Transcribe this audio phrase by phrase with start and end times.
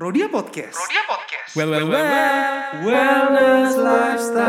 [0.00, 0.80] Prodia Podcast.
[0.80, 1.52] Prodia Podcast.
[1.52, 4.48] Well, well, well, wellness lifestyle.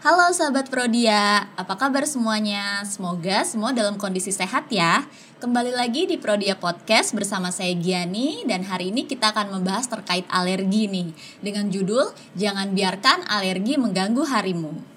[0.00, 2.80] Halo sahabat Prodia, apa kabar semuanya?
[2.88, 5.04] Semoga semua dalam kondisi sehat ya.
[5.44, 10.24] Kembali lagi di Prodia Podcast bersama saya Giani dan hari ini kita akan membahas terkait
[10.32, 11.12] alergi nih
[11.44, 14.93] dengan judul Jangan biarkan alergi mengganggu harimu.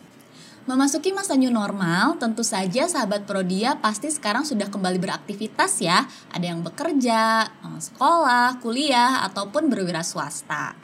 [0.67, 6.03] Memasuki masa new normal, tentu saja sahabat Prodia pasti sekarang sudah kembali beraktivitas ya.
[6.35, 10.75] Ada yang bekerja, eh, sekolah, kuliah, ataupun berwira swasta.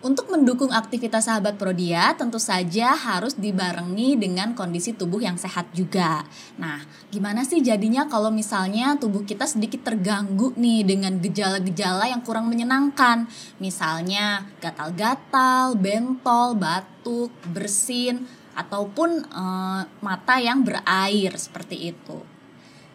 [0.00, 6.24] Untuk mendukung aktivitas sahabat Prodia, tentu saja harus dibarengi dengan kondisi tubuh yang sehat juga.
[6.56, 6.80] Nah,
[7.12, 13.28] gimana sih jadinya kalau misalnya tubuh kita sedikit terganggu nih dengan gejala-gejala yang kurang menyenangkan?
[13.60, 22.20] Misalnya gatal-gatal, bentol, batuk, bersin, ataupun uh, mata yang berair seperti itu.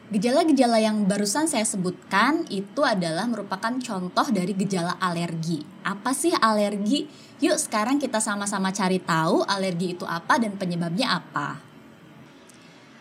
[0.08, 5.60] Gejala-gejala yang barusan saya sebutkan itu adalah merupakan contoh dari gejala alergi.
[5.84, 7.12] Apa sih alergi?
[7.44, 11.60] Yuk sekarang kita sama-sama cari tahu alergi itu apa dan penyebabnya apa.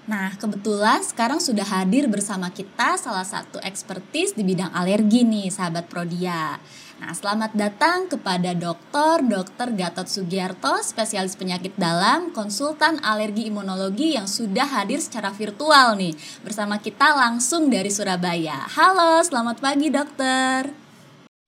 [0.06, 5.90] Nah, kebetulan sekarang sudah hadir bersama kita salah satu ekspertis di bidang alergi nih, sahabat
[5.90, 6.62] Prodia.
[6.96, 9.20] Nah, selamat datang kepada Dr.
[9.20, 9.68] Dr.
[9.76, 16.80] Gatot Sugiarto, spesialis penyakit dalam, konsultan alergi imunologi yang sudah hadir secara virtual nih, bersama
[16.80, 18.64] kita langsung dari Surabaya.
[18.72, 20.72] Halo, selamat pagi dokter.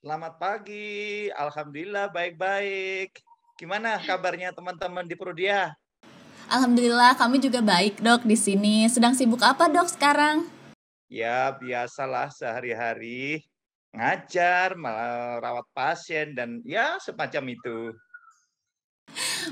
[0.04, 3.16] Selamat pagi, Alhamdulillah baik-baik.
[3.56, 5.72] Gimana kabarnya teman-teman di Prodia?
[6.52, 8.84] Alhamdulillah kami juga baik dok di sini.
[8.92, 10.44] Sedang sibuk apa dok sekarang?
[11.08, 13.48] Ya biasalah sehari-hari
[13.98, 17.90] ngajar, merawat pasien dan ya semacam itu.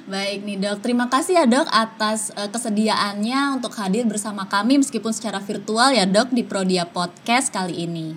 [0.07, 5.11] Baik nih dok, terima kasih ya dok atas uh, kesediaannya untuk hadir bersama kami meskipun
[5.11, 8.15] secara virtual ya dok di Prodia Podcast kali ini.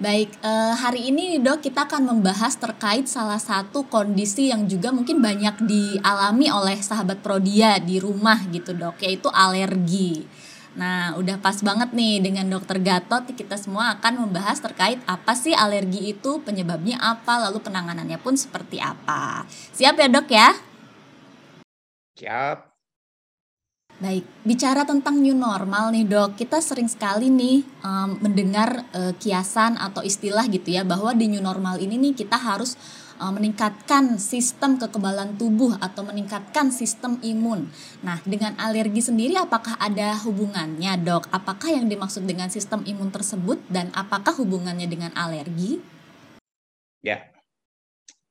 [0.00, 4.92] Baik, uh, hari ini nih dok kita akan membahas terkait salah satu kondisi yang juga
[4.94, 10.24] mungkin banyak dialami oleh sahabat Prodia di rumah gitu dok, yaitu alergi.
[10.78, 15.50] Nah, udah pas banget nih dengan Dokter Gatot kita semua akan membahas terkait apa sih
[15.50, 19.42] alergi itu, penyebabnya apa, lalu penanganannya pun seperti apa.
[19.74, 20.48] Siap ya, Dok ya?
[22.20, 22.70] Siap.
[24.00, 29.76] Baik, bicara tentang new normal nih dok, kita sering sekali nih um, mendengar uh, kiasan
[29.76, 32.80] atau istilah gitu ya bahwa di new normal ini nih kita harus
[33.20, 37.68] uh, meningkatkan sistem kekebalan tubuh atau meningkatkan sistem imun.
[38.00, 41.28] Nah, dengan alergi sendiri apakah ada hubungannya, Dok?
[41.28, 45.78] Apakah yang dimaksud dengan sistem imun tersebut dan apakah hubungannya dengan alergi?
[47.04, 47.28] Ya.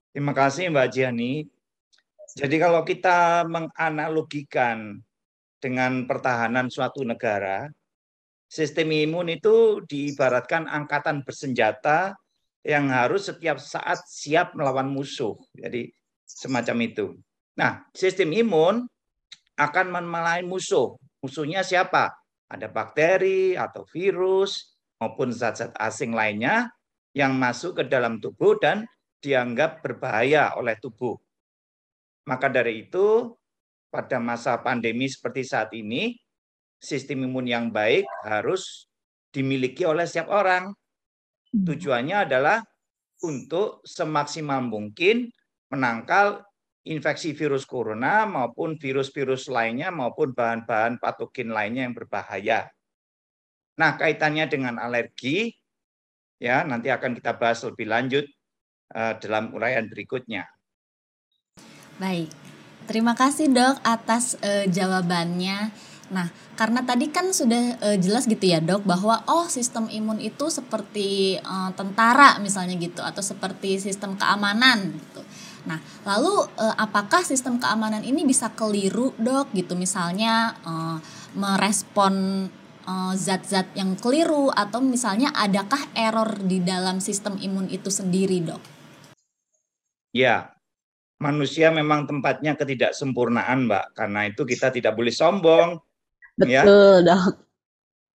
[0.09, 1.45] Terima kasih Mbak Jiani.
[2.33, 4.97] Jadi kalau kita menganalogikan
[5.61, 7.69] dengan pertahanan suatu negara,
[8.49, 12.17] sistem imun itu diibaratkan angkatan bersenjata
[12.63, 15.35] yang harus setiap saat siap melawan musuh.
[15.55, 15.89] Jadi
[16.25, 17.05] semacam itu.
[17.55, 18.87] Nah, sistem imun
[19.59, 20.95] akan memelai musuh.
[21.19, 22.15] Musuhnya siapa?
[22.49, 26.71] Ada bakteri atau virus maupun zat-zat asing lainnya
[27.13, 28.87] yang masuk ke dalam tubuh dan
[29.19, 31.19] dianggap berbahaya oleh tubuh.
[32.29, 33.33] Maka dari itu,
[33.89, 36.15] pada masa pandemi seperti saat ini,
[36.79, 38.87] sistem imun yang baik harus
[39.33, 40.71] dimiliki oleh setiap orang.
[41.49, 41.65] Hmm.
[41.65, 42.61] Tujuannya adalah
[43.25, 45.27] untuk semaksimal mungkin
[45.69, 46.45] menangkal
[46.87, 52.71] infeksi virus corona maupun virus-virus lainnya maupun bahan-bahan patogen lainnya yang berbahaya.
[53.79, 55.53] Nah, kaitannya dengan alergi
[56.39, 58.25] ya nanti akan kita bahas lebih lanjut
[58.95, 60.47] uh, dalam uraian berikutnya.
[61.99, 62.31] Baik.
[62.87, 65.69] Terima kasih, Dok, atas uh, jawabannya.
[66.09, 66.27] Nah,
[66.57, 71.37] karena tadi kan sudah uh, jelas gitu ya dok bahwa oh sistem imun itu seperti
[71.41, 75.21] uh, tentara misalnya gitu atau seperti sistem keamanan gitu.
[75.69, 75.77] Nah,
[76.09, 80.97] lalu uh, apakah sistem keamanan ini bisa keliru dok gitu misalnya uh,
[81.37, 82.47] merespon
[83.13, 88.57] zat-zat yang keliru atau misalnya adakah error di dalam sistem imun itu sendiri dok?
[90.09, 90.57] Ya,
[91.21, 93.85] manusia memang tempatnya ketidaksempurnaan, Mbak.
[93.93, 95.77] Karena itu kita tidak boleh sombong.
[96.39, 97.03] Betul, ya.
[97.03, 97.49] dok.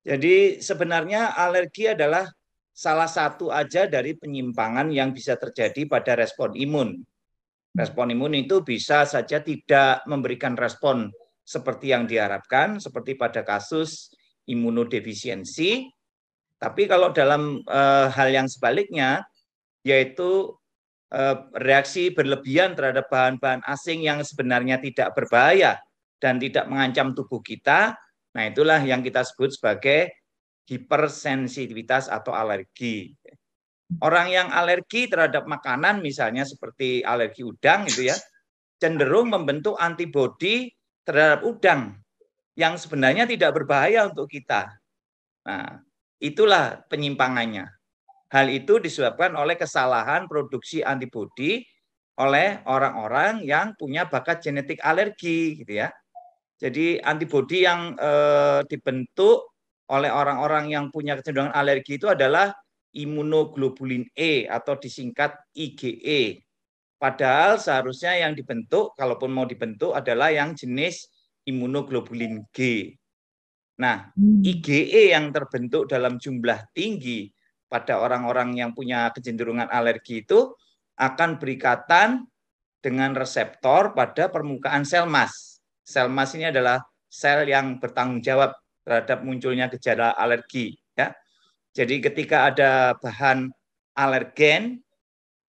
[0.05, 2.29] Jadi sebenarnya alergi adalah
[2.75, 7.00] salah satu aja dari penyimpangan yang bisa terjadi pada respon imun.
[7.75, 11.09] Respon imun itu bisa saja tidak memberikan respon
[11.44, 14.12] seperti yang diharapkan, seperti pada kasus
[14.44, 15.88] imunodefisiensi.
[16.61, 17.81] Tapi kalau dalam e,
[18.12, 19.25] hal yang sebaliknya,
[19.85, 20.55] yaitu
[21.12, 21.20] e,
[21.61, 25.81] reaksi berlebihan terhadap bahan-bahan asing yang sebenarnya tidak berbahaya
[26.23, 27.99] dan tidak mengancam tubuh kita,
[28.34, 30.10] Nah, itulah yang kita sebut sebagai
[30.66, 33.14] hipersensitivitas atau alergi.
[34.02, 38.16] Orang yang alergi terhadap makanan misalnya seperti alergi udang itu ya,
[38.82, 40.72] cenderung membentuk antibodi
[41.06, 41.94] terhadap udang
[42.58, 44.72] yang sebenarnya tidak berbahaya untuk kita.
[45.46, 45.78] Nah,
[46.19, 47.70] itulah penyimpangannya.
[48.34, 51.62] Hal itu disebabkan oleh kesalahan produksi antibodi
[52.19, 55.94] oleh orang-orang yang punya bakat genetik alergi gitu ya.
[56.64, 59.52] Jadi antibodi yang eh, dibentuk
[59.93, 62.56] oleh orang-orang yang punya kecenderungan alergi itu adalah
[62.96, 66.40] imunoglobulin E atau disingkat IgE.
[66.96, 71.05] Padahal seharusnya yang dibentuk, kalaupun mau dibentuk adalah yang jenis
[71.44, 72.88] imunoglobulin G.
[73.76, 74.40] Nah, hmm.
[74.40, 77.28] IgE yang terbentuk dalam jumlah tinggi
[77.69, 80.55] pada orang-orang yang punya kecenderungan alergi itu
[80.96, 82.25] akan berikatan
[82.78, 85.54] dengan reseptor pada permukaan sel mas.
[85.84, 90.75] Sel mas ini adalah sel yang bertanggung jawab terhadap munculnya gejala alergi.
[90.96, 91.12] Ya.
[91.76, 93.52] Jadi ketika ada bahan
[93.94, 94.81] alergen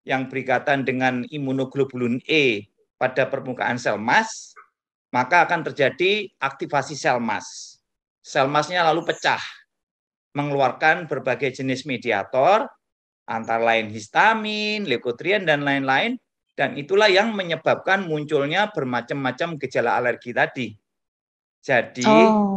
[0.05, 4.53] yang berikatan dengan imunoglobulin E pada permukaan sel mas,
[5.09, 7.79] maka akan terjadi aktivasi sel mas.
[8.19, 9.41] Sel masnya lalu pecah,
[10.35, 12.67] mengeluarkan berbagai jenis mediator,
[13.25, 16.17] antara lain histamin, leukotrien, dan lain-lain,
[16.55, 20.67] dan itulah yang menyebabkan munculnya bermacam-macam gejala alergi tadi.
[21.61, 22.55] Jadi, oh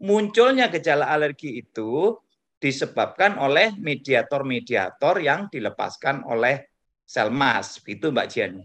[0.00, 2.16] munculnya gejala alergi itu
[2.60, 6.68] disebabkan oleh mediator-mediator yang dilepaskan oleh
[7.04, 8.64] sel mas, itu Mbak Jiani.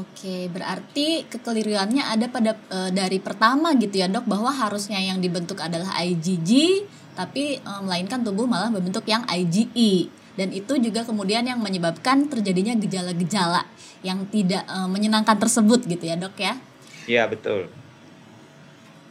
[0.00, 5.60] Oke, berarti kekeliruannya ada pada e, dari pertama gitu ya dok, bahwa harusnya yang dibentuk
[5.60, 6.80] adalah IgG,
[7.12, 12.74] tapi e, melainkan tubuh malah membentuk yang IgE, dan itu juga kemudian yang menyebabkan terjadinya
[12.74, 13.64] gejala-gejala
[14.02, 16.58] yang tidak e, menyenangkan tersebut gitu ya dok ya?
[17.06, 17.70] Iya betul.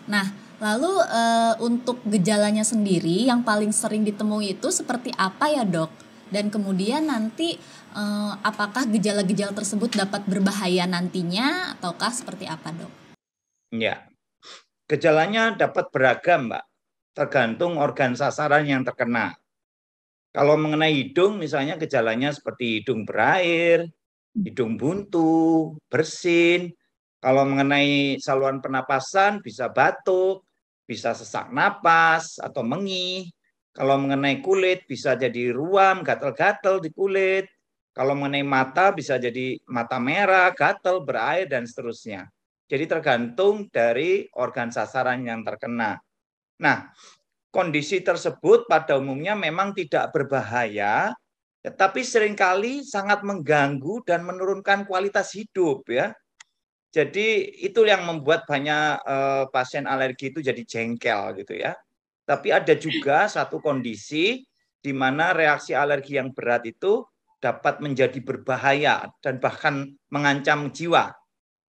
[0.09, 5.91] Nah, lalu uh, untuk gejalanya sendiri yang paling sering ditemui itu seperti apa ya dok?
[6.33, 7.55] Dan kemudian nanti
[7.93, 12.91] uh, apakah gejala-gejala tersebut dapat berbahaya nantinya ataukah seperti apa dok?
[13.73, 14.09] Ya,
[14.89, 16.65] gejalanya dapat beragam mbak,
[17.13, 19.37] tergantung organ sasaran yang terkena.
[20.33, 23.85] Kalau mengenai hidung misalnya gejalanya seperti hidung berair,
[24.33, 26.73] hidung buntu, bersin,
[27.23, 30.43] kalau mengenai saluran pernapasan bisa batuk,
[30.83, 33.31] bisa sesak napas atau mengih.
[33.71, 37.47] Kalau mengenai kulit bisa jadi ruam, gatal-gatal di kulit.
[37.93, 42.27] Kalau mengenai mata bisa jadi mata merah, gatal, berair dan seterusnya.
[42.67, 46.01] Jadi tergantung dari organ sasaran yang terkena.
[46.59, 46.91] Nah,
[47.53, 51.13] kondisi tersebut pada umumnya memang tidak berbahaya,
[51.61, 56.11] tetapi sering kali sangat mengganggu dan menurunkan kualitas hidup ya.
[56.93, 61.77] Jadi itu yang membuat banyak uh, pasien alergi itu jadi jengkel gitu ya.
[62.25, 64.41] Tapi ada juga satu kondisi
[64.81, 67.05] di mana reaksi alergi yang berat itu
[67.37, 71.13] dapat menjadi berbahaya dan bahkan mengancam jiwa.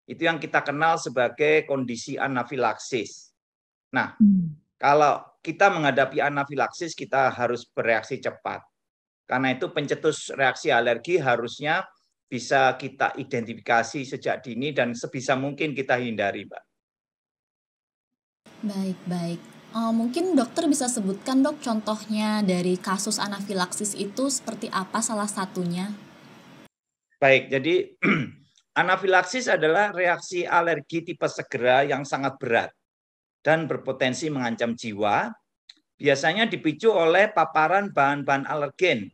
[0.04, 3.30] Itu yang kita kenal sebagai kondisi anafilaksis.
[3.94, 4.74] Nah, hmm.
[4.74, 8.60] kalau kita menghadapi anafilaksis kita harus bereaksi cepat.
[9.24, 11.86] Karena itu pencetus reaksi alergi harusnya
[12.30, 16.64] bisa kita identifikasi sejak dini dan sebisa mungkin kita hindari, Mbak.
[18.60, 19.40] Baik, baik.
[19.70, 25.94] Uh, mungkin dokter bisa sebutkan dok contohnya dari kasus anafilaksis itu seperti apa salah satunya?
[27.22, 27.94] Baik, jadi
[28.82, 32.70] anafilaksis adalah reaksi alergi tipe segera yang sangat berat
[33.40, 35.32] dan berpotensi mengancam jiwa.
[36.00, 39.12] Biasanya dipicu oleh paparan bahan-bahan alergen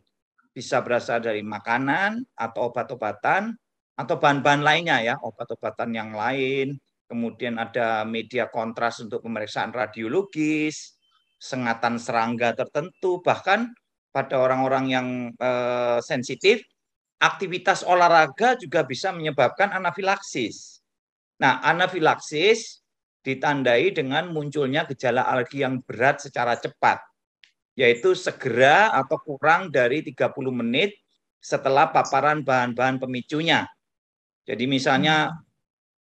[0.54, 3.52] bisa berasal dari makanan atau obat-obatan
[3.96, 6.78] atau bahan-bahan lainnya ya, obat-obatan yang lain.
[7.06, 10.96] Kemudian ada media kontras untuk pemeriksaan radiologis,
[11.36, 13.70] sengatan serangga tertentu, bahkan
[14.10, 16.64] pada orang-orang yang eh, sensitif,
[17.20, 20.80] aktivitas olahraga juga bisa menyebabkan anafilaksis.
[21.36, 22.80] Nah, anafilaksis
[23.26, 27.02] ditandai dengan munculnya gejala alergi yang berat secara cepat
[27.76, 30.96] yaitu segera atau kurang dari 30 menit
[31.42, 33.68] setelah paparan bahan-bahan pemicunya.
[34.48, 35.36] Jadi misalnya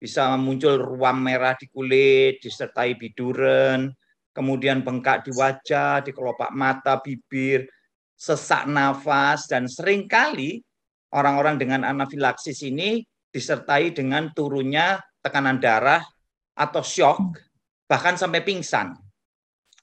[0.00, 3.94] bisa muncul ruam merah di kulit, disertai biduren,
[4.34, 7.70] kemudian bengkak di wajah, di kelopak mata, bibir,
[8.18, 10.58] sesak nafas, dan sering kali
[11.14, 16.02] orang-orang dengan anafilaksis ini disertai dengan turunnya tekanan darah
[16.60, 17.40] atau shock,
[17.88, 18.92] bahkan sampai pingsan.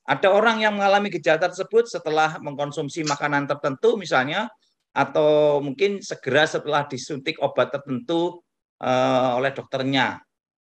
[0.05, 4.48] Ada orang yang mengalami gejala tersebut setelah mengkonsumsi makanan tertentu misalnya
[4.96, 8.39] atau mungkin segera setelah disuntik obat tertentu
[8.79, 10.22] uh, oleh dokternya.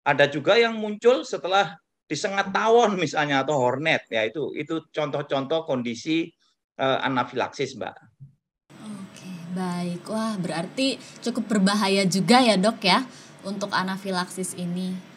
[0.06, 1.74] Ada juga yang muncul setelah
[2.06, 6.28] disengat tawon misalnya atau hornet ya itu itu contoh-contoh kondisi
[6.78, 7.96] uh, anafilaksis mbak.
[8.84, 13.08] Oke baik wah berarti cukup berbahaya juga ya dok ya
[13.48, 15.11] untuk anafilaksis ini.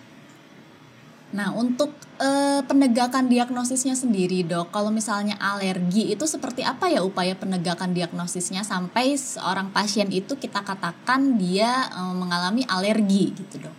[1.34, 1.90] Nah untuk
[2.22, 8.62] uh, penegakan diagnosisnya sendiri dok, kalau misalnya alergi itu seperti apa ya upaya penegakan diagnosisnya
[8.62, 13.74] sampai seorang pasien itu kita katakan dia uh, mengalami alergi gitu dok?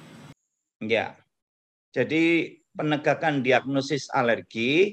[0.84, 1.16] Ya,
[1.96, 4.92] jadi penegakan diagnosis alergi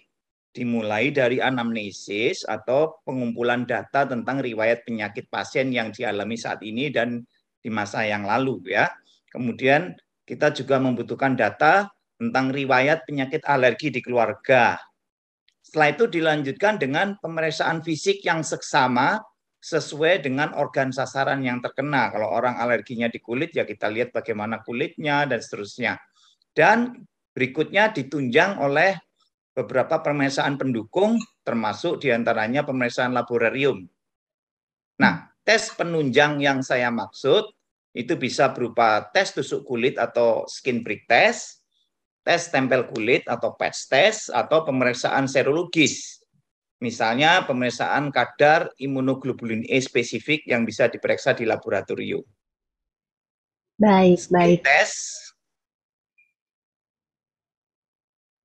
[0.55, 7.27] dimulai dari anamnesis atau pengumpulan data tentang riwayat penyakit pasien yang dialami saat ini dan
[7.59, 8.87] di masa yang lalu ya.
[9.35, 11.91] Kemudian kita juga membutuhkan data
[12.23, 14.79] tentang riwayat penyakit alergi di keluarga.
[15.59, 19.19] Setelah itu dilanjutkan dengan pemeriksaan fisik yang seksama
[19.59, 22.15] sesuai dengan organ sasaran yang terkena.
[22.15, 25.99] Kalau orang alerginya di kulit ya kita lihat bagaimana kulitnya dan seterusnya.
[26.53, 27.03] Dan
[27.33, 28.93] Berikutnya ditunjang oleh
[29.57, 33.89] beberapa pemeriksaan pendukung, termasuk di antaranya pemeriksaan laboratorium.
[35.01, 37.49] Nah, tes penunjang yang saya maksud
[37.97, 41.62] itu bisa berupa tes tusuk kulit atau skin prick test,
[42.23, 46.23] tes tempel kulit atau patch test, atau pemeriksaan serologis.
[46.83, 52.23] Misalnya pemeriksaan kadar imunoglobulin E spesifik yang bisa diperiksa di laboratorium.
[53.79, 54.59] Baik, baik.
[54.67, 54.93] Tes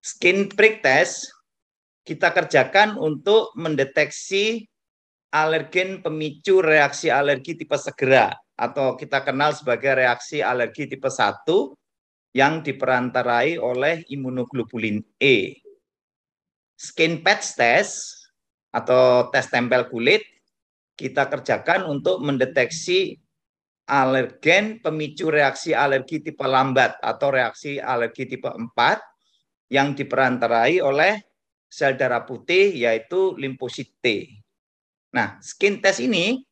[0.08, 1.28] Skin prick test
[2.08, 4.64] kita kerjakan untuk mendeteksi
[5.36, 11.44] alergen pemicu reaksi alergi tipe segera atau kita kenal sebagai reaksi alergi tipe 1
[12.38, 15.58] yang diperantarai oleh imunoglobulin E.
[16.78, 18.30] Skin patch test
[18.70, 20.22] atau tes tempel kulit
[20.94, 23.18] kita kerjakan untuk mendeteksi
[23.90, 31.18] alergen pemicu reaksi alergi tipe lambat atau reaksi alergi tipe 4 yang diperantarai oleh
[31.66, 34.30] sel darah putih yaitu limfosit T.
[35.16, 36.46] Nah, skin test ini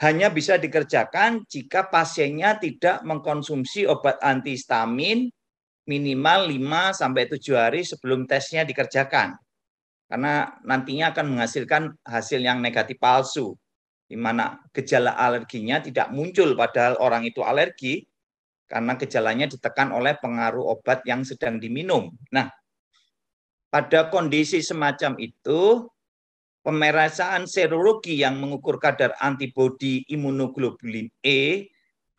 [0.00, 5.28] hanya bisa dikerjakan jika pasiennya tidak mengkonsumsi obat antihistamin
[5.84, 9.36] minimal 5 sampai 7 hari sebelum tesnya dikerjakan.
[10.10, 13.54] Karena nantinya akan menghasilkan hasil yang negatif palsu
[14.10, 18.02] di mana gejala alerginya tidak muncul padahal orang itu alergi,
[18.66, 22.10] karena gejalanya ditekan oleh pengaruh obat yang sedang diminum.
[22.34, 22.50] Nah,
[23.70, 25.86] pada kondisi semacam itu,
[26.60, 31.68] pemeriksaan serologi yang mengukur kadar antibodi imunoglobulin E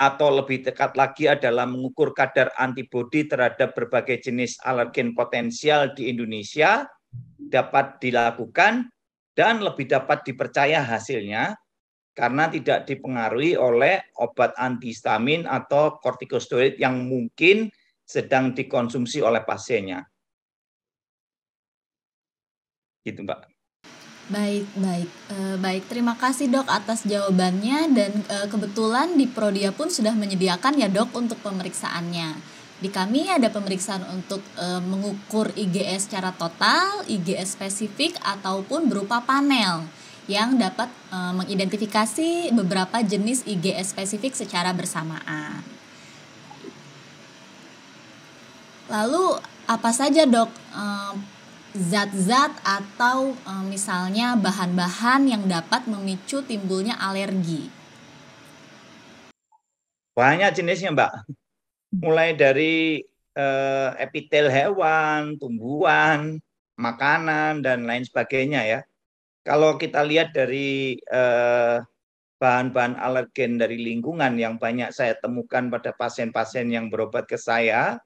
[0.01, 6.89] atau lebih dekat lagi adalah mengukur kadar antibodi terhadap berbagai jenis alergen potensial di Indonesia
[7.37, 8.89] dapat dilakukan
[9.37, 11.53] dan lebih dapat dipercaya hasilnya
[12.17, 17.71] karena tidak dipengaruhi oleh obat antihistamin atau kortikosteroid yang mungkin
[18.03, 20.03] sedang dikonsumsi oleh pasiennya.
[23.05, 23.50] Gitu, Mbak.
[24.31, 25.09] Baik, baik.
[25.27, 30.79] E, baik, terima kasih Dok atas jawabannya dan e, kebetulan di Prodia pun sudah menyediakan
[30.79, 32.39] ya Dok untuk pemeriksaannya.
[32.79, 39.83] Di kami ada pemeriksaan untuk e, mengukur IgS secara total, IgS spesifik ataupun berupa panel
[40.31, 45.59] yang dapat e, mengidentifikasi beberapa jenis IgS spesifik secara bersamaan.
[48.87, 50.47] Lalu apa saja dok
[51.75, 57.71] zat-zat atau e, misalnya bahan-bahan yang dapat memicu timbulnya alergi?
[60.11, 61.11] Banyak jenisnya mbak,
[61.95, 62.99] mulai dari
[63.39, 66.35] uh, epitel hewan, tumbuhan,
[66.75, 68.79] makanan dan lain sebagainya ya
[69.41, 71.77] kalau kita lihat dari eh,
[72.37, 78.01] bahan-bahan alergen dari lingkungan yang banyak saya temukan pada pasien-pasien yang berobat ke saya,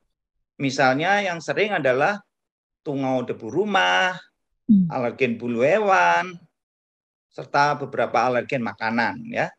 [0.59, 2.19] misalnya yang sering adalah
[2.85, 4.13] tungau debu rumah,
[4.69, 4.93] hmm.
[4.93, 6.37] alergen bulu hewan,
[7.33, 9.25] serta beberapa alergen makanan.
[9.33, 9.49] Ya,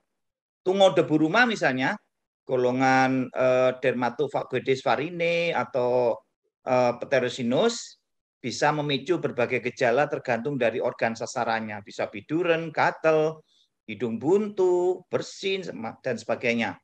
[0.62, 1.98] tungau debu rumah misalnya
[2.46, 6.14] golongan eh, Dermatophagostes farine atau
[6.62, 7.98] eh, Pterosinus
[8.38, 11.82] bisa memicu berbagai gejala tergantung dari organ sasarannya.
[11.82, 13.42] Bisa biduren, gatel,
[13.90, 15.66] hidung buntu, bersin,
[15.98, 16.78] dan sebagainya.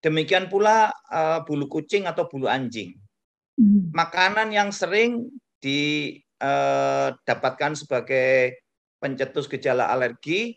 [0.00, 2.96] Demikian pula uh, bulu kucing atau bulu anjing.
[3.54, 3.92] Hmm.
[3.92, 5.28] Makanan yang sering
[5.60, 8.30] didapatkan eh, sebagai
[9.00, 10.52] pencetus gejala alergi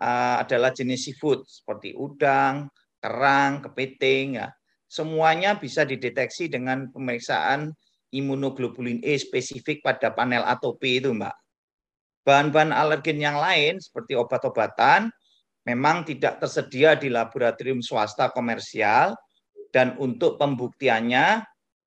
[0.00, 2.68] uh, adalah jenis seafood seperti udang,
[3.00, 4.40] kerang, kepiting.
[4.40, 4.52] Ya.
[4.88, 7.72] Semuanya bisa dideteksi dengan pemeriksaan
[8.12, 11.32] imunoglobulin E spesifik pada panel atopi itu, Mbak.
[12.22, 15.10] Bahan-bahan alergen yang lain seperti obat-obatan
[15.66, 19.18] memang tidak tersedia di laboratorium swasta komersial
[19.74, 21.42] dan untuk pembuktiannya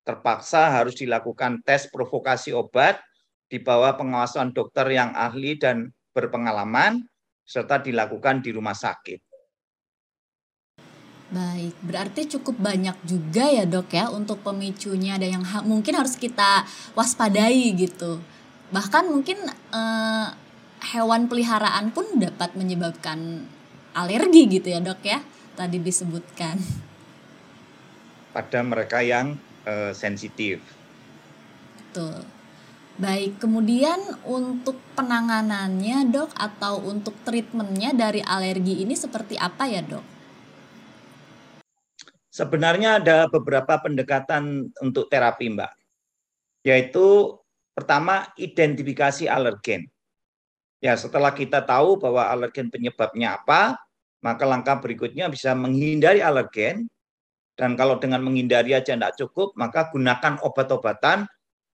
[0.06, 3.02] terpaksa harus dilakukan tes provokasi obat
[3.50, 7.02] di bawah pengawasan dokter yang ahli dan berpengalaman
[7.42, 9.18] serta dilakukan di rumah sakit.
[11.26, 16.14] Baik, berarti cukup banyak juga ya dok ya untuk pemicunya ada yang ha mungkin harus
[16.14, 16.62] kita
[16.94, 18.22] waspadai gitu.
[18.70, 20.26] Bahkan mungkin eh,
[20.94, 23.42] hewan peliharaan pun dapat menyebabkan
[23.90, 25.18] alergi gitu ya dok ya,
[25.58, 26.62] tadi disebutkan.
[28.30, 29.34] Pada mereka yang
[29.66, 30.62] eh, sensitif.
[31.76, 32.22] Betul.
[32.96, 40.00] Baik, kemudian untuk penanganannya dok atau untuk treatmentnya dari alergi ini seperti apa ya dok?
[42.32, 45.72] Sebenarnya ada beberapa pendekatan untuk terapi, Mbak.
[46.64, 47.36] Yaitu
[47.76, 49.84] pertama identifikasi alergen.
[50.80, 53.80] Ya, setelah kita tahu bahwa alergen penyebabnya apa,
[54.24, 56.88] maka langkah berikutnya bisa menghindari alergen.
[57.56, 61.24] Dan kalau dengan menghindari aja tidak cukup, maka gunakan obat-obatan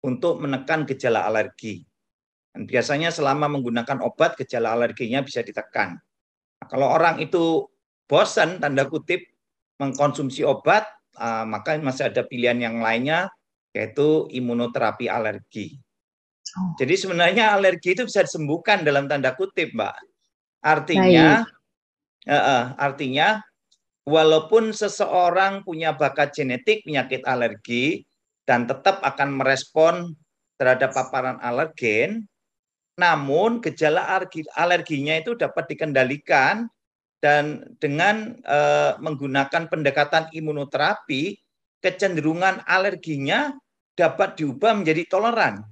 [0.06, 1.82] untuk menekan gejala alergi.
[2.54, 5.98] Dan biasanya selama menggunakan obat, gejala alerginya bisa ditekan.
[5.98, 7.66] Nah, kalau orang itu
[8.06, 9.26] bosan, tanda kutip,
[9.82, 10.86] mengkonsumsi obat,
[11.18, 13.26] uh, maka masih ada pilihan yang lainnya,
[13.74, 15.82] yaitu imunoterapi alergi.
[16.54, 16.78] Oh.
[16.78, 19.96] Jadi sebenarnya alergi itu bisa disembuhkan dalam tanda kutip, Mbak.
[20.62, 21.42] Artinya,
[22.28, 23.42] uh, uh, artinya
[24.06, 28.02] walaupun seseorang punya bakat genetik penyakit alergi
[28.42, 30.14] dan tetap akan merespon
[30.58, 32.26] terhadap paparan alergen,
[32.98, 34.20] namun gejala
[34.58, 36.66] alerginya itu dapat dikendalikan
[37.22, 41.38] dan dengan uh, menggunakan pendekatan imunoterapi,
[41.78, 43.54] kecenderungan alerginya
[43.94, 45.62] dapat diubah menjadi toleran.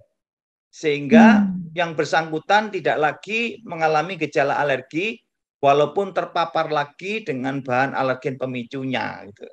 [0.70, 1.74] Sehingga hmm.
[1.74, 5.18] yang bersangkutan tidak lagi mengalami gejala alergi
[5.60, 9.46] walaupun terpapar lagi dengan bahan alergen pemicunya gitu.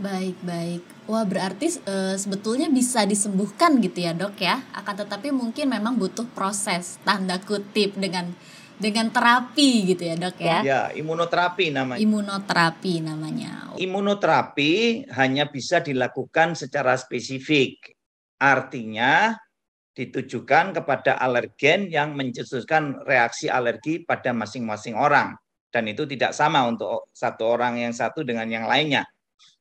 [0.00, 0.80] Baik, baik.
[1.04, 4.64] Wah, berarti e, sebetulnya bisa disembuhkan gitu ya, Dok ya.
[4.72, 8.32] Akan tetapi mungkin memang butuh proses tanda kutip dengan
[8.80, 10.58] dengan terapi gitu ya dok ya?
[10.64, 12.00] Ya, imunoterapi namanya.
[12.00, 13.76] Imunoterapi namanya.
[13.76, 17.92] Imunoterapi hanya bisa dilakukan secara spesifik.
[18.40, 19.36] Artinya
[19.94, 25.34] ditujukan kepada alergen yang mencetuskan reaksi alergi pada masing-masing orang.
[25.70, 29.06] Dan itu tidak sama untuk satu orang yang satu dengan yang lainnya.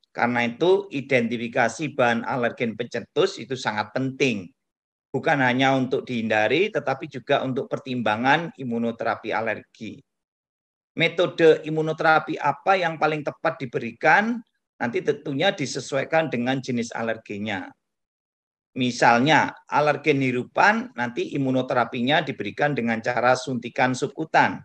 [0.09, 4.49] Karena itu identifikasi bahan alergen pencetus itu sangat penting
[5.09, 9.97] bukan hanya untuk dihindari, tetapi juga untuk pertimbangan imunoterapi alergi.
[10.97, 14.37] Metode imunoterapi apa yang paling tepat diberikan,
[14.77, 17.69] nanti tentunya disesuaikan dengan jenis alerginya.
[18.77, 24.61] Misalnya, alergen hirupan, nanti imunoterapinya diberikan dengan cara suntikan subkutan.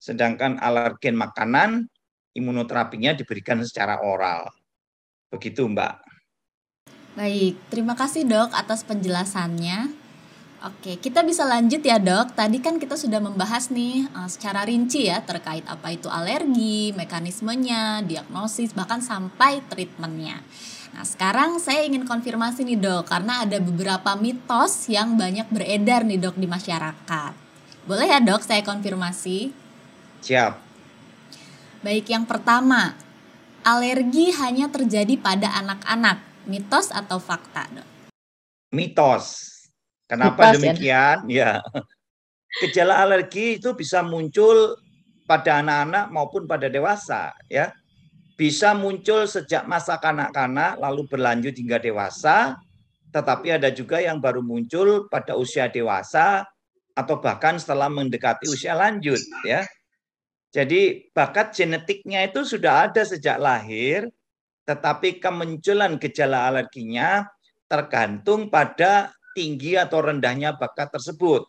[0.00, 1.84] Sedangkan alergen makanan,
[2.32, 4.48] imunoterapinya diberikan secara oral.
[5.28, 5.94] Begitu, Mbak.
[7.14, 10.04] Baik, terima kasih dok atas penjelasannya.
[10.64, 12.32] Oke, kita bisa lanjut ya dok.
[12.32, 18.00] Tadi kan kita sudah membahas nih uh, secara rinci ya terkait apa itu alergi, mekanismenya,
[18.02, 20.40] diagnosis, bahkan sampai treatmentnya.
[20.94, 26.22] Nah sekarang saya ingin konfirmasi nih dok, karena ada beberapa mitos yang banyak beredar nih
[26.22, 27.32] dok di masyarakat.
[27.82, 29.50] Boleh ya dok saya konfirmasi?
[30.22, 30.54] Siap.
[31.82, 32.94] Baik, yang pertama,
[33.66, 37.88] alergi hanya terjadi pada anak-anak mitos atau fakta dok?
[38.70, 39.50] Mitos.
[40.06, 41.16] Kenapa mitos, ya, demikian?
[41.26, 41.50] Ya.
[41.58, 41.82] ya.
[42.62, 44.78] Gejala alergi itu bisa muncul
[45.26, 47.74] pada anak-anak maupun pada dewasa, ya.
[48.34, 52.58] Bisa muncul sejak masa kanak-kanak lalu berlanjut hingga dewasa,
[53.14, 56.42] tetapi ada juga yang baru muncul pada usia dewasa
[56.98, 59.62] atau bahkan setelah mendekati usia lanjut, ya.
[60.50, 64.10] Jadi bakat genetiknya itu sudah ada sejak lahir,
[64.66, 67.26] tetapi kemunculan gejala alerginya
[67.70, 71.46] tergantung pada tinggi atau rendahnya bakat tersebut.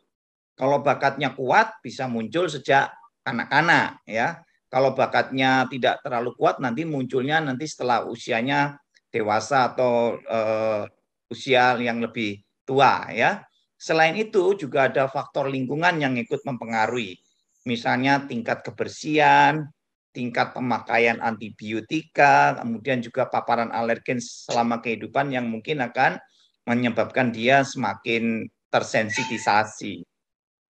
[0.57, 4.41] Kalau bakatnya kuat bisa muncul sejak kanak-kanak ya.
[4.69, 8.75] Kalau bakatnya tidak terlalu kuat nanti munculnya nanti setelah usianya
[9.13, 10.83] dewasa atau uh,
[11.31, 13.45] usia yang lebih tua ya.
[13.75, 17.19] Selain itu juga ada faktor lingkungan yang ikut mempengaruhi.
[17.65, 19.69] Misalnya tingkat kebersihan,
[20.15, 26.15] tingkat pemakaian antibiotika, kemudian juga paparan alergen selama kehidupan yang mungkin akan
[26.63, 30.01] menyebabkan dia semakin tersensitisasi.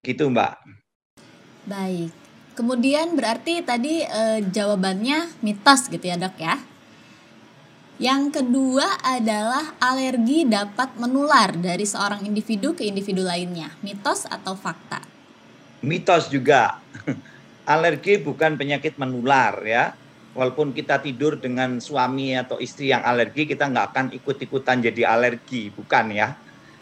[0.02, 0.54] Gitu, Mbak.
[1.70, 2.25] Baik.
[2.56, 6.56] Kemudian berarti tadi eh, jawabannya mitos gitu ya, Dok ya.
[7.96, 13.72] Yang kedua adalah alergi dapat menular dari seorang individu ke individu lainnya.
[13.80, 15.00] Mitos atau fakta?
[15.80, 16.80] Mitos juga
[17.76, 19.96] alergi bukan penyakit menular ya.
[20.36, 25.72] Walaupun kita tidur dengan suami atau istri yang alergi, kita nggak akan ikut-ikutan jadi alergi,
[25.72, 26.36] bukan ya?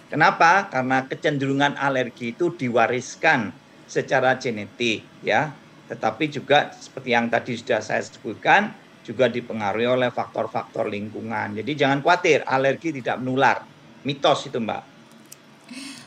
[0.09, 0.73] Kenapa?
[0.73, 3.53] Karena kecenderungan alergi itu diwariskan
[3.85, 5.53] secara genetik, ya.
[5.87, 8.71] Tetapi juga seperti yang tadi sudah saya sebutkan,
[9.03, 11.59] juga dipengaruhi oleh faktor-faktor lingkungan.
[11.59, 13.67] Jadi jangan khawatir, alergi tidak menular.
[14.07, 14.83] Mitos itu, Mbak.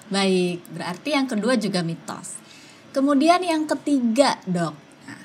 [0.08, 2.40] Baik, berarti yang kedua juga mitos.
[2.96, 4.72] Kemudian yang ketiga, dok,
[5.04, 5.24] nah,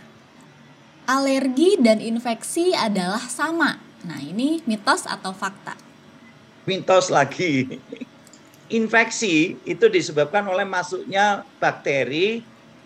[1.07, 3.79] alergi dan infeksi adalah sama.
[4.03, 5.77] Nah, ini mitos atau fakta?
[6.67, 7.79] Mitos lagi.
[8.71, 12.39] Infeksi itu disebabkan oleh masuknya bakteri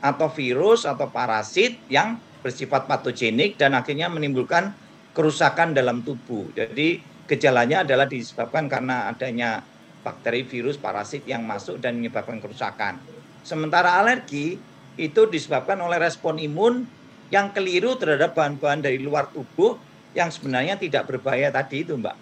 [0.06, 4.70] atau virus atau parasit yang bersifat patogenik dan akhirnya menimbulkan
[5.18, 6.46] kerusakan dalam tubuh.
[6.54, 9.66] Jadi gejalanya adalah disebabkan karena adanya
[10.06, 13.02] bakteri, virus, parasit yang masuk dan menyebabkan kerusakan.
[13.42, 14.62] Sementara alergi
[14.94, 16.86] itu disebabkan oleh respon imun
[17.34, 19.82] yang keliru terhadap bahan-bahan dari luar tubuh
[20.14, 22.16] yang sebenarnya tidak berbahaya tadi itu, Mbak.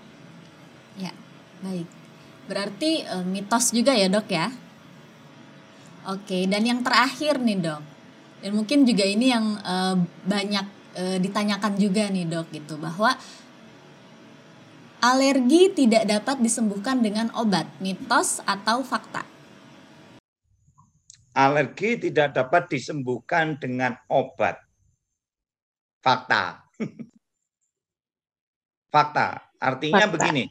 [0.95, 1.11] Ya,
[1.59, 1.87] baik.
[2.47, 4.47] Berarti e, mitos juga ya, Dok ya?
[6.03, 7.81] Oke, dan yang terakhir nih, Dok.
[8.43, 9.75] Dan mungkin juga ini yang e,
[10.27, 10.65] banyak
[10.99, 13.15] e, ditanyakan juga nih, Dok, gitu bahwa
[14.99, 19.33] alergi tidak dapat disembuhkan dengan obat, mitos atau fakta?
[21.33, 24.61] alergi tidak dapat disembuhkan dengan obat.
[25.99, 26.61] Fakta.
[28.93, 29.27] Fakta.
[29.57, 30.13] Artinya Fakta.
[30.13, 30.45] begini,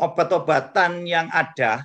[0.00, 1.84] obat-obatan yang ada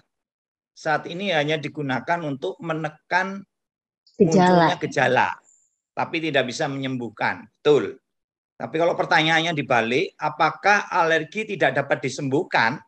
[0.74, 3.46] saat ini hanya digunakan untuk menekan
[4.18, 4.26] gejala.
[4.26, 5.30] munculnya gejala,
[5.94, 7.46] tapi tidak bisa menyembuhkan.
[7.62, 8.02] Betul.
[8.58, 12.82] Tapi kalau pertanyaannya dibalik, apakah alergi tidak dapat disembuhkan?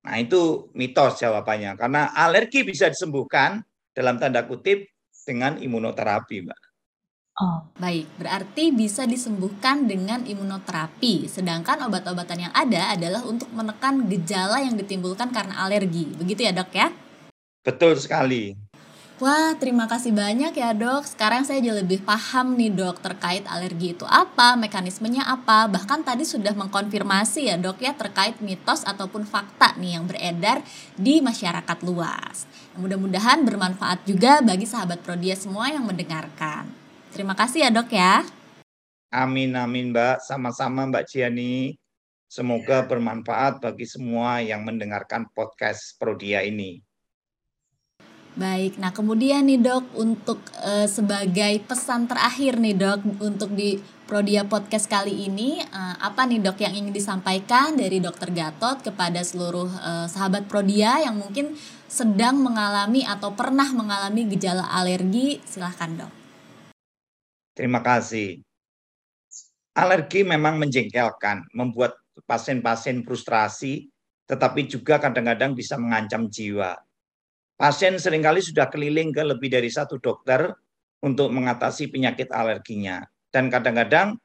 [0.00, 1.76] Nah, itu mitos jawabannya.
[1.76, 4.86] Karena alergi bisa disembuhkan, dalam tanda kutip
[5.26, 6.60] dengan imunoterapi, Mbak.
[7.40, 8.04] Oh, baik.
[8.20, 11.24] Berarti bisa disembuhkan dengan imunoterapi.
[11.24, 16.12] Sedangkan obat-obatan yang ada adalah untuk menekan gejala yang ditimbulkan karena alergi.
[16.20, 16.92] Begitu ya, Dok ya?
[17.60, 18.56] Betul sekali.
[19.20, 21.04] Wah, terima kasih banyak ya dok.
[21.04, 25.68] Sekarang saya jadi lebih paham nih dok terkait alergi itu apa, mekanismenya apa.
[25.68, 30.64] Bahkan tadi sudah mengkonfirmasi ya dok ya terkait mitos ataupun fakta nih yang beredar
[30.96, 32.48] di masyarakat luas.
[32.80, 36.64] Mudah-mudahan bermanfaat juga bagi sahabat Prodia semua yang mendengarkan.
[37.12, 38.24] Terima kasih ya dok ya.
[39.12, 40.24] Amin, amin mbak.
[40.24, 41.76] Sama-sama mbak Ciani.
[42.24, 46.80] Semoga bermanfaat bagi semua yang mendengarkan podcast Prodia ini.
[48.38, 54.46] Baik, nah kemudian nih dok untuk uh, sebagai pesan terakhir nih dok untuk di Prodia
[54.46, 59.66] Podcast kali ini uh, apa nih dok yang ingin disampaikan dari Dokter Gatot kepada seluruh
[59.66, 61.58] uh, sahabat Prodia yang mungkin
[61.90, 66.12] sedang mengalami atau pernah mengalami gejala alergi silahkan dok.
[67.58, 68.46] Terima kasih.
[69.74, 71.98] Alergi memang menjengkelkan, membuat
[72.30, 73.90] pasien-pasien frustrasi,
[74.30, 76.78] tetapi juga kadang-kadang bisa mengancam jiwa
[77.60, 80.48] Pasien sering kali sudah keliling ke lebih dari satu dokter
[81.04, 83.04] untuk mengatasi penyakit alerginya.
[83.28, 84.16] Dan kadang-kadang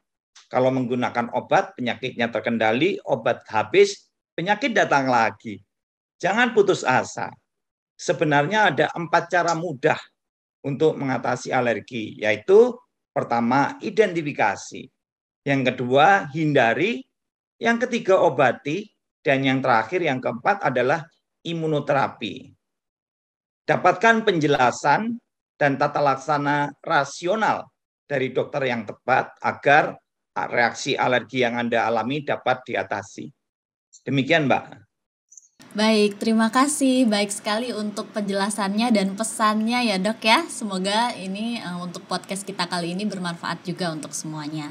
[0.48, 5.60] kalau menggunakan obat, penyakitnya terkendali, obat habis, penyakit datang lagi.
[6.16, 7.28] Jangan putus asa.
[8.00, 10.00] Sebenarnya ada empat cara mudah
[10.64, 12.72] untuk mengatasi alergi, yaitu
[13.12, 14.88] pertama, identifikasi.
[15.44, 17.04] Yang kedua, hindari.
[17.60, 18.88] Yang ketiga, obati.
[19.20, 21.04] Dan yang terakhir, yang keempat adalah
[21.44, 22.55] imunoterapi.
[23.66, 25.18] Dapatkan penjelasan
[25.58, 27.66] dan tata laksana rasional
[28.06, 29.98] dari dokter yang tepat agar
[30.46, 33.26] reaksi alergi yang Anda alami dapat diatasi.
[34.06, 34.86] Demikian, Mbak.
[35.74, 37.04] Baik, terima kasih.
[37.10, 40.46] Baik sekali untuk penjelasannya dan pesannya ya, Dok ya.
[40.46, 44.70] Semoga ini uh, untuk podcast kita kali ini bermanfaat juga untuk semuanya.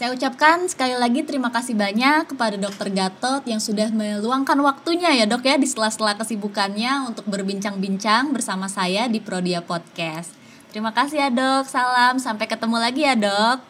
[0.00, 5.28] Saya ucapkan sekali lagi terima kasih banyak kepada Dokter Gatot yang sudah meluangkan waktunya ya
[5.28, 10.32] dok ya di sela-sela kesibukannya untuk berbincang-bincang bersama saya di Prodia Podcast.
[10.72, 13.60] Terima kasih ya dok, salam, sampai ketemu lagi ya dok.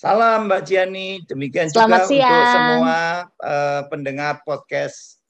[0.00, 2.32] Salam Mbak Jiani, demikian Selamat juga siang.
[2.32, 2.98] untuk semua
[3.44, 5.20] uh, pendengar podcast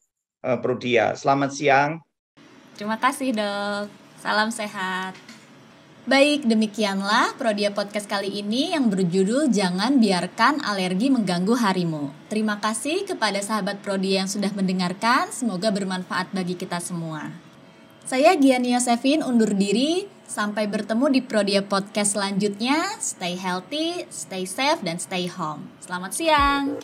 [0.46, 1.18] uh, Prodia.
[1.18, 1.98] Selamat siang.
[2.78, 3.90] Terima kasih dok,
[4.22, 5.29] salam sehat.
[6.10, 12.10] Baik, demikianlah Prodia Podcast kali ini yang berjudul Jangan Biarkan Alergi Mengganggu Harimu.
[12.26, 17.30] Terima kasih kepada sahabat Prodia yang sudah mendengarkan, semoga bermanfaat bagi kita semua.
[18.02, 22.90] Saya Giani Yosefin undur diri, sampai bertemu di Prodia Podcast selanjutnya.
[22.98, 25.70] Stay healthy, stay safe, dan stay home.
[25.78, 26.74] Selamat siang.